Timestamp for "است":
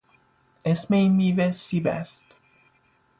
1.87-2.25